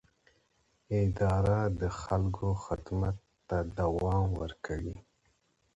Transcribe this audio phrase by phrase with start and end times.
[1.01, 3.17] اداره د خلکو خدمت
[3.47, 4.97] ته دوام ورکوي.